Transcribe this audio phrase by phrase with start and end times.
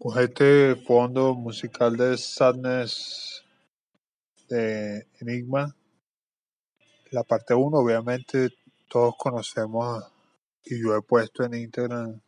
[0.00, 3.44] Con este fondo musical de Sadness
[4.48, 5.74] de Enigma,
[7.10, 8.50] la parte 1, obviamente
[8.88, 10.04] todos conocemos
[10.64, 12.20] y yo he puesto en Instagram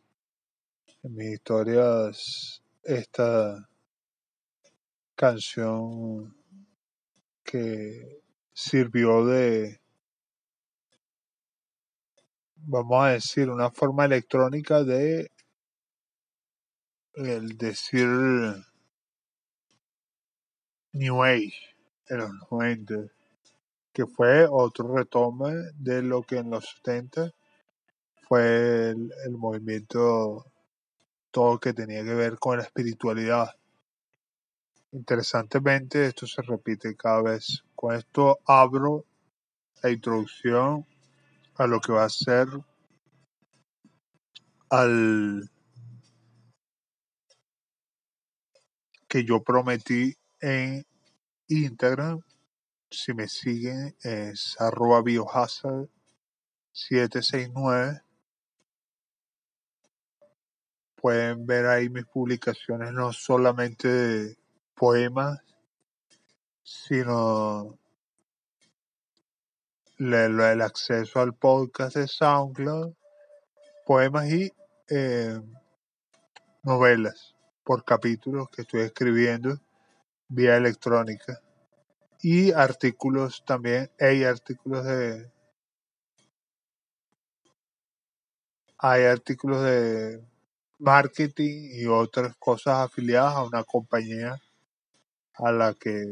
[1.03, 3.69] en mis historias esta
[5.15, 6.35] canción
[7.41, 9.79] que sirvió de,
[12.55, 15.31] vamos a decir, una forma electrónica de
[17.15, 18.07] el decir
[20.93, 21.53] New Age
[22.07, 22.95] en los 90,
[23.93, 27.31] que fue otro retome de lo que en los 70
[28.27, 30.45] fue el, movimiento
[31.31, 33.55] todo que tenía que ver con la espiritualidad.
[34.91, 37.63] Interesantemente, esto se repite cada vez.
[37.75, 39.05] Con esto abro
[39.81, 40.85] la introducción
[41.55, 42.47] a lo que va a ser
[44.69, 45.49] al
[49.11, 50.85] que yo prometí en
[51.49, 52.21] Instagram.
[52.89, 55.89] Si me siguen es arroba biohazard
[56.71, 58.03] 769.
[60.95, 64.37] Pueden ver ahí mis publicaciones no solamente de
[64.75, 65.41] poemas,
[66.63, 67.77] sino
[69.97, 72.93] el acceso al podcast de SoundCloud,
[73.85, 74.53] poemas y
[74.87, 75.37] eh,
[76.63, 77.35] novelas
[77.71, 79.57] por capítulos que estoy escribiendo
[80.27, 81.41] vía electrónica
[82.19, 85.31] y artículos también, hay artículos de
[88.77, 90.21] hay artículos de
[90.79, 94.37] marketing y otras cosas afiliadas a una compañía
[95.35, 96.11] a la que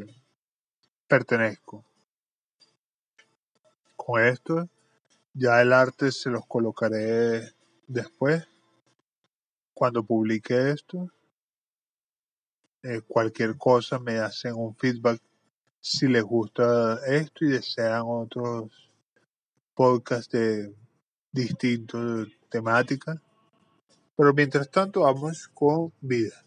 [1.10, 1.84] pertenezco.
[3.98, 4.70] Con esto
[5.34, 7.52] ya el arte se los colocaré
[7.86, 8.48] después
[9.74, 11.12] cuando publique esto.
[12.82, 15.22] Eh, cualquier cosa me hacen un feedback
[15.82, 18.72] si les gusta esto y desean otros
[19.74, 20.74] podcasts de
[21.32, 23.18] distintas temáticas.
[24.16, 26.46] Pero mientras tanto vamos con vida,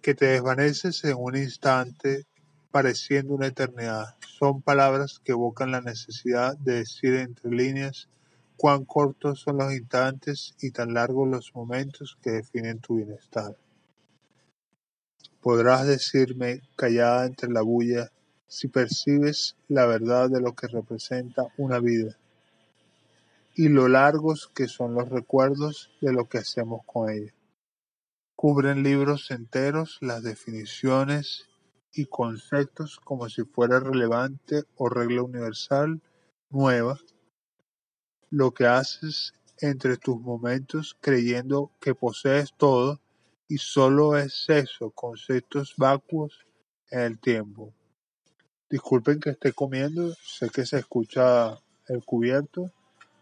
[0.00, 2.26] que te desvaneces en un instante
[2.70, 4.16] pareciendo una eternidad.
[4.38, 8.08] Son palabras que evocan la necesidad de decir entre líneas
[8.56, 13.56] cuán cortos son los instantes y tan largos los momentos que definen tu bienestar.
[15.46, 18.10] Podrás decirme, callada entre la bulla,
[18.48, 22.18] si percibes la verdad de lo que representa una vida
[23.54, 27.32] y lo largos que son los recuerdos de lo que hacemos con ella.
[28.34, 31.46] Cubren libros enteros las definiciones
[31.92, 36.02] y conceptos como si fuera relevante o regla universal
[36.50, 36.98] nueva,
[38.30, 43.00] lo que haces entre tus momentos creyendo que posees todo
[43.48, 46.46] y solo es eso, conceptos vacuos
[46.90, 47.72] en el tiempo.
[48.68, 51.58] Disculpen que esté comiendo, sé que se escucha
[51.88, 52.72] el cubierto,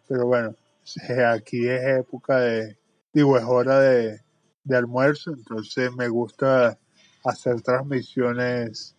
[0.09, 0.55] pero bueno,
[1.29, 2.79] aquí es época de,
[3.13, 4.21] digo, es hora de,
[4.65, 6.79] de almuerzo, entonces me gusta
[7.25, 8.97] hacer transmisiones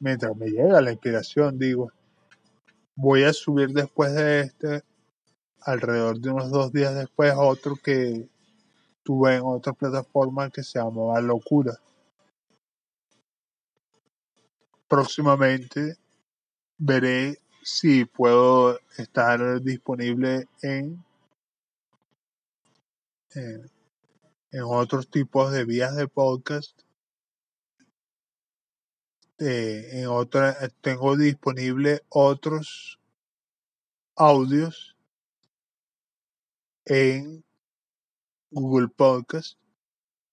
[0.00, 1.92] mientras me llega la inspiración, digo.
[2.94, 4.82] Voy a subir después de este,
[5.60, 8.28] alrededor de unos dos días después, otro que
[9.02, 11.78] tuve en otra plataforma que se llamaba Locura.
[14.88, 15.96] Próximamente
[16.78, 21.04] veré si puedo estar disponible en,
[23.34, 23.70] en,
[24.50, 26.82] en otros tipos de vías de podcast.
[29.38, 33.00] Eh, en otra, tengo disponible otros
[34.14, 34.96] audios
[36.84, 37.44] en
[38.52, 39.58] Google Podcast.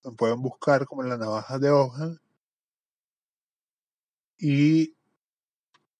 [0.04, 2.16] Me pueden buscar como la navaja de hoja.
[4.38, 4.94] Y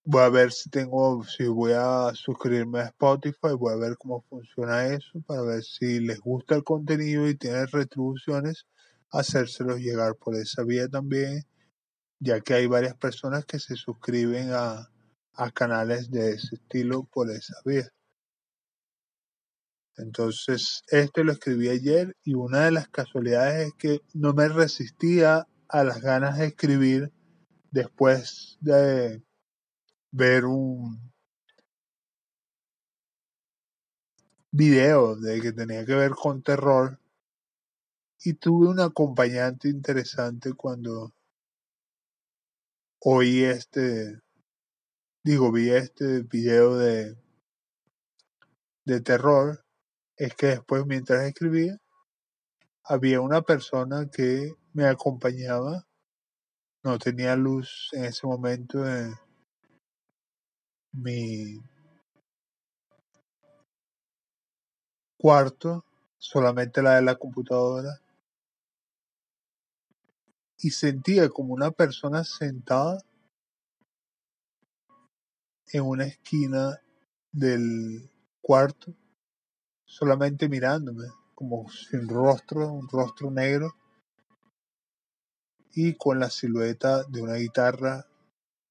[0.05, 4.23] voy a ver si tengo, si voy a suscribirme a Spotify, voy a ver cómo
[4.29, 8.67] funciona eso para ver si les gusta el contenido y tienen retribuciones,
[9.11, 11.45] hacérselos llegar por esa vía también,
[12.19, 14.91] ya que hay varias personas que se suscriben a,
[15.35, 17.91] a canales de ese estilo por esa vía.
[20.03, 25.47] Entonces, este lo escribí ayer y una de las casualidades es que no me resistía
[25.69, 27.13] a las ganas de escribir
[27.71, 29.23] después de
[30.11, 31.13] ver un
[34.51, 36.99] video de que tenía que ver con terror
[38.23, 41.13] y tuve un acompañante interesante cuando
[43.01, 44.21] oí este,
[45.23, 47.17] digo, vi este video de,
[48.85, 49.65] de terror,
[50.21, 51.81] es que después mientras escribía,
[52.85, 55.87] había una persona que me acompañaba.
[56.83, 59.15] No tenía luz en ese momento en
[60.93, 61.63] mi
[65.17, 65.87] cuarto,
[66.19, 68.03] solamente la de la computadora.
[70.59, 73.03] Y sentía como una persona sentada
[75.73, 76.79] en una esquina
[77.33, 78.11] del
[78.43, 78.95] cuarto,
[79.91, 81.05] solamente mirándome,
[81.35, 83.75] como sin rostro, un rostro negro,
[85.75, 88.07] y con la silueta de una guitarra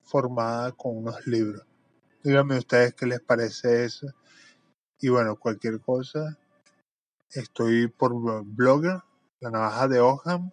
[0.02, 1.66] formada con unos libros.
[2.24, 4.08] Díganme ustedes qué les parece eso.
[5.00, 6.38] Y bueno, cualquier cosa,
[7.32, 8.14] estoy por
[8.46, 9.02] Blogger,
[9.42, 10.52] la navaja de Oham,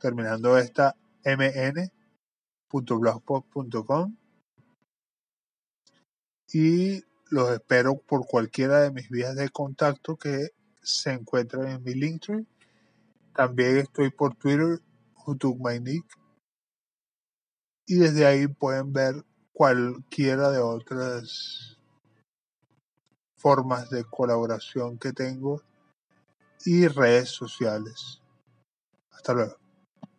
[0.00, 4.16] terminando esta mn.blogspot.com
[6.52, 10.50] y los espero por cualquiera de mis vías de contacto que
[10.80, 12.46] se encuentran en mi Linktree.
[13.34, 14.80] También estoy por Twitter,
[15.82, 16.06] nick
[17.86, 21.76] y desde ahí pueden ver cualquiera de otras
[23.36, 25.60] formas de colaboración que tengo
[26.64, 28.22] y redes sociales.
[29.10, 29.63] Hasta luego.